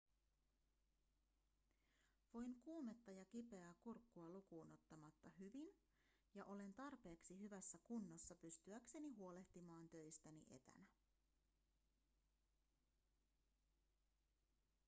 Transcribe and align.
voin 2.33 2.55
kuumetta 2.61 3.11
ja 3.11 3.25
kipeää 3.25 3.73
kurkkua 3.79 4.29
lukuun 4.29 4.71
ottamatta 4.71 5.29
hyvin 5.39 5.73
ja 6.33 6.45
olen 6.45 6.73
tarpeeksi 6.73 7.39
hyvässä 7.39 7.77
kunnossa 7.83 8.35
pystyäkseni 8.35 9.09
huolehtimaan 9.11 9.89
töistäni 9.89 10.45
etänä 10.49 10.85